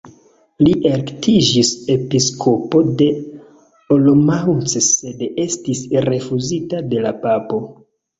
Li 0.67 0.71
elektiĝis 0.91 1.69
Episkopo 1.95 2.81
de 3.01 3.07
Olomouc 3.97 4.73
sed 4.87 5.21
estis 5.45 5.83
rifuzita 6.09 6.81
de 6.95 7.05
la 7.05 7.13
papo. 7.27 7.61